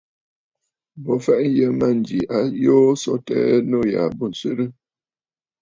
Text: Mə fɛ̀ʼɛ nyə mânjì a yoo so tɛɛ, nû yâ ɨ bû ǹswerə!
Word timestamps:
Mə 1.03 1.11
fɛ̀ʼɛ 1.23 1.45
nyə 1.53 1.67
mânjì 1.79 2.17
a 2.37 2.39
yoo 2.63 2.89
so 3.01 3.11
tɛɛ, 3.25 3.53
nû 3.69 3.77
yâ 3.93 4.01
ɨ 4.09 4.13
bû 4.17 4.25
ǹswerə! 4.33 4.65